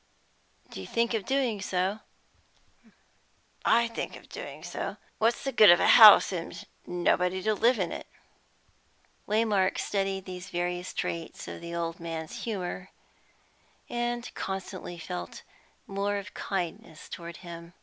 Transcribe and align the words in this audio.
"Do 0.71 0.81
you 0.81 0.87
think 0.87 1.13
of 1.13 1.25
doing 1.25 1.61
so?" 1.61 1.99
"I 3.63 3.87
think 3.87 4.15
of 4.15 4.29
doing 4.29 4.63
so! 4.63 4.97
What's 5.19 5.43
the 5.43 5.51
good 5.51 5.69
of 5.69 5.79
a 5.79 5.89
house, 5.89 6.31
and 6.31 6.65
nobody 6.87 7.43
to 7.43 7.53
live 7.53 7.77
in 7.77 7.91
it?" 7.91 8.07
Waymark 9.27 9.77
studied 9.77 10.25
these 10.25 10.49
various 10.49 10.91
traits 10.95 11.47
of 11.47 11.61
the 11.61 11.75
old 11.75 11.99
man's 11.99 12.45
humour, 12.45 12.89
and 13.89 14.27
constantly 14.33 14.97
felt 14.97 15.43
more 15.85 16.17
of 16.17 16.33
kindness 16.33 17.07
towards 17.07 17.37
him. 17.45 17.75